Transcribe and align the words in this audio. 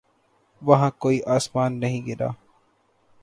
وہاں 0.61 0.89
کوئی 0.99 1.19
آسمان 1.25 1.79
نہیں 1.79 2.07
گرا۔ 2.07 2.29